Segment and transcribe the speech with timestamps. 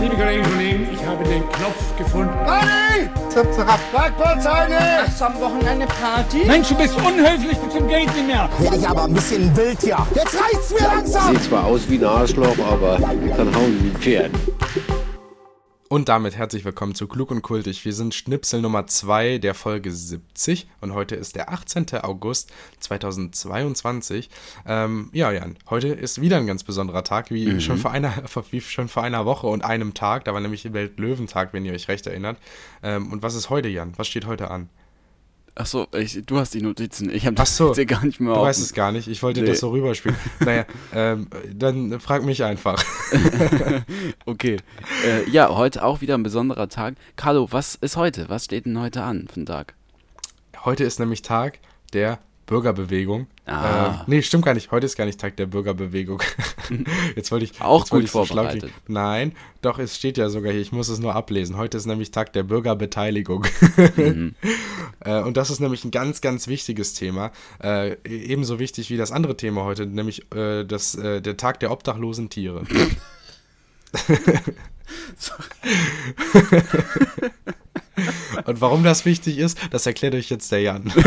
[0.00, 2.34] Liebe Kolleginnen und Kollegen, ich habe den Knopf gefunden.
[2.44, 3.08] Party!
[3.30, 3.78] Zap, zap.
[3.92, 4.78] Parkplatzheine!
[5.06, 6.44] Hast du am Wochenende Party?
[6.46, 8.48] Mensch, du bist unhöflich bis zum Geht nicht mehr.
[8.58, 9.96] Werde ich aber ein bisschen wild hier.
[10.14, 11.32] Jetzt reicht's mir langsam!
[11.32, 14.30] Sieht zwar aus wie ein Arschloch, aber kann hauen wie ein Pferd.
[15.88, 17.84] Und damit herzlich willkommen zu Klug und Kultig.
[17.84, 21.86] Wir sind Schnipsel Nummer 2 der Folge 70 und heute ist der 18.
[22.02, 24.28] August 2022.
[24.66, 27.60] Ähm, ja, Jan, heute ist wieder ein ganz besonderer Tag, wie, Mhm.
[27.60, 28.12] schon vor einer,
[28.50, 30.24] wie schon vor einer Woche und einem Tag.
[30.24, 32.38] Da war nämlich Weltlöwentag, wenn ihr euch recht erinnert.
[32.82, 33.92] Ähm, und was ist heute, Jan?
[33.96, 34.68] Was steht heute an?
[35.58, 35.86] Achso,
[36.26, 37.08] du hast die Notizen.
[37.08, 38.46] Ich habe Ach das so, jetzt hier gar nicht mehr Du auf.
[38.46, 39.08] weißt es gar nicht.
[39.08, 39.46] Ich wollte Nee.
[39.48, 40.16] das so rüberspielen.
[40.40, 42.82] naja, ähm, dann frag mich einfach.
[44.26, 44.58] Okay.
[45.06, 46.94] Äh, ja, heute auch wieder ein besonderer Tag.
[47.16, 48.28] Carlo, was ist heute?
[48.28, 49.74] Was steht denn heute an für einen Tag?
[50.64, 51.58] Heute ist nämlich Tag
[51.92, 53.26] der Bürgerbewegung.
[53.44, 53.86] Ah.
[53.86, 54.70] Ähm, nee, stimmt gar nicht.
[54.70, 56.22] Heute ist gar nicht Tag der Bürgerbewegung.
[57.16, 57.60] jetzt wollte ich.
[57.60, 58.60] Auch gut ich so vorbereitet.
[58.60, 58.74] klingen.
[58.86, 59.32] Nein,
[59.62, 60.60] doch, es steht ja sogar hier.
[60.60, 61.56] Ich muss es nur ablesen.
[61.56, 63.44] Heute ist nämlich Tag der Bürgerbeteiligung.
[63.96, 64.36] Mhm.
[65.00, 67.32] äh, und das ist nämlich ein ganz, ganz wichtiges Thema.
[67.60, 71.72] Äh, ebenso wichtig wie das andere Thema heute, nämlich äh, das, äh, der Tag der
[71.72, 72.62] obdachlosen Tiere.
[78.50, 80.92] Und warum das wichtig ist, das erklärt euch jetzt der Jan.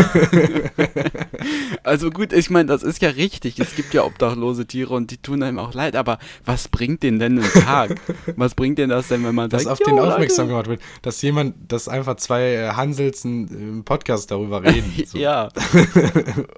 [1.83, 3.59] Also gut, ich meine, das ist ja richtig.
[3.59, 7.19] Es gibt ja obdachlose Tiere und die tun einem auch leid, aber was bringt denen
[7.19, 7.95] denn einen Tag?
[8.35, 10.81] Was bringt denn das denn, wenn man dass sagt, auf den "Jo, aufmerksam Leute." gemacht
[10.81, 14.93] wird, dass jemand, dass einfach zwei äh, Hanselsen im Podcast darüber reden.
[15.09, 15.17] So.
[15.17, 15.49] Ja.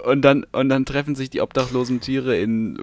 [0.05, 2.77] und dann und dann treffen sich die obdachlosen Tiere in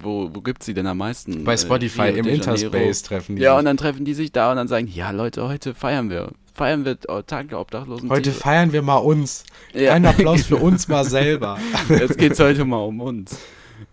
[0.00, 1.44] wo wo gibt's sie denn am meisten?
[1.44, 2.26] Bei Äh, Spotify Rio im.
[2.26, 3.58] Interspace treffen die Ja, sich.
[3.60, 6.30] und dann treffen die sich da und dann sagen, ja Leute, heute feiern wir.
[6.54, 8.34] Feiern wir Tag der obdachlosen Heute Tiere.
[8.34, 9.44] feiern wir mal uns.
[9.72, 9.94] Ja.
[9.94, 11.58] Ein Applaus für uns mal selber.
[11.88, 13.38] Jetzt geht's heute mal um uns.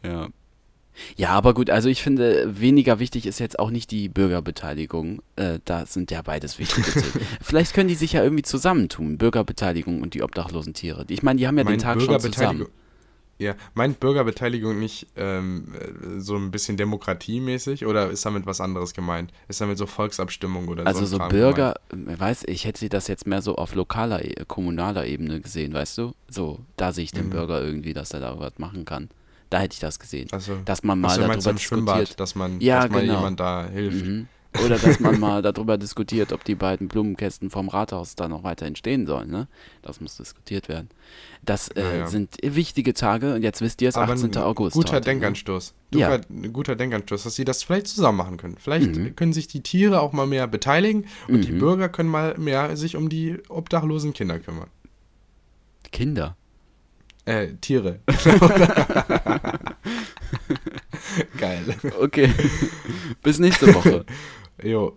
[0.03, 0.27] Ja.
[1.16, 5.21] Ja, aber gut, also ich finde, weniger wichtig ist jetzt auch nicht die Bürgerbeteiligung.
[5.38, 7.25] Äh, da sind ja beides wichtige Themen.
[7.41, 11.05] Vielleicht können die sich ja irgendwie zusammentun, Bürgerbeteiligung und die obdachlosen Tiere.
[11.09, 12.67] Ich meine, die haben ja den Meint Tag schon zusammen.
[13.41, 18.94] Ja, meint Bürgerbeteiligung nicht ähm, äh, so ein bisschen demokratiemäßig oder ist damit was anderes
[18.94, 19.31] gemeint?
[19.47, 21.16] Ist damit so Volksabstimmung oder Also so?
[21.17, 25.05] ein so Bürger, äh, weiß ich, hätte das jetzt mehr so auf lokaler, e- kommunaler
[25.05, 26.13] Ebene gesehen, weißt du?
[26.28, 27.31] So, da sehe ich den Mhm.
[27.31, 29.09] Bürger irgendwie, dass er da was machen kann.
[29.49, 30.28] Da hätte ich das gesehen.
[30.31, 32.19] Also, dass man mal meinst darüber im Schwimmbad, diskutiert.
[32.19, 33.16] dass man, Ja, dass mal genau.
[33.16, 34.05] jemand da hilft.
[34.05, 34.28] Mhm.
[34.65, 38.65] Oder dass man mal darüber diskutiert, ob die beiden Blumenkästen vom Rathaus da noch weiter
[38.65, 39.29] entstehen sollen.
[39.29, 39.47] Ne?
[39.83, 40.89] Das muss diskutiert werden.
[41.45, 42.07] Das äh, Ja, ja.
[42.07, 44.35] sind wichtige Tage und jetzt wisst ihr es, Aber 18.
[44.35, 44.73] ein August.
[44.75, 45.13] Guter heute, ne?
[45.15, 45.75] Denkanstoß.
[45.93, 46.17] Ja.
[46.17, 48.55] Guter, ein guter Denkanstoß, dass sie das vielleicht zusammen machen können.
[48.59, 49.15] Vielleicht Mhm.
[49.15, 51.59] können sich die Tiere auch mal mehr beteiligen und die Mhm.
[51.59, 54.67] Bürger können mal mehr sich um die obdachlosen Kinder kümmern.
[55.91, 56.35] Kinder.
[57.25, 57.99] Äh, Tiere.
[61.37, 61.63] Geil.
[61.99, 62.31] Okay.
[63.21, 64.05] Bis nächste Woche.
[64.64, 64.94] 哎呦